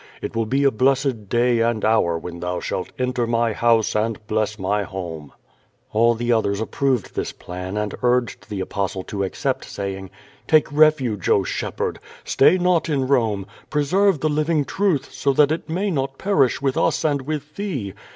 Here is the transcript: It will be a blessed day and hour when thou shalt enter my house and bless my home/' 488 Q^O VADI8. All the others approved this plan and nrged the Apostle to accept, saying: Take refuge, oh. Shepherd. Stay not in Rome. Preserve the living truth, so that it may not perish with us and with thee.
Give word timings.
It 0.19 0.35
will 0.35 0.47
be 0.47 0.63
a 0.63 0.71
blessed 0.71 1.29
day 1.29 1.59
and 1.59 1.85
hour 1.85 2.17
when 2.17 2.39
thou 2.39 2.59
shalt 2.59 2.89
enter 2.97 3.27
my 3.27 3.53
house 3.53 3.95
and 3.95 4.17
bless 4.25 4.57
my 4.57 4.83
home/' 4.83 5.29
488 5.91 5.93
Q^O 5.93 5.93
VADI8. 5.93 5.95
All 5.99 6.15
the 6.15 6.31
others 6.33 6.59
approved 6.59 7.13
this 7.15 7.31
plan 7.31 7.77
and 7.77 7.91
nrged 8.01 8.47
the 8.47 8.61
Apostle 8.61 9.03
to 9.03 9.23
accept, 9.23 9.63
saying: 9.63 10.09
Take 10.47 10.71
refuge, 10.71 11.29
oh. 11.29 11.43
Shepherd. 11.43 11.99
Stay 12.23 12.57
not 12.57 12.89
in 12.89 13.05
Rome. 13.07 13.45
Preserve 13.69 14.21
the 14.21 14.29
living 14.29 14.65
truth, 14.65 15.13
so 15.13 15.33
that 15.33 15.51
it 15.51 15.69
may 15.69 15.91
not 15.91 16.17
perish 16.17 16.63
with 16.63 16.77
us 16.77 17.05
and 17.05 17.21
with 17.21 17.55
thee. 17.55 17.93